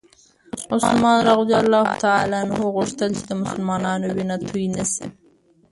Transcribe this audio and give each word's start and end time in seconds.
عثمان 0.75 1.17
رض 1.27 2.61
غوښتل 2.75 3.11
چې 3.17 3.23
د 3.29 3.31
مسلمانانو 3.41 4.05
وینه 4.15 4.35
توی 4.47 4.65
نه 4.77 4.83
شي. 4.93 5.05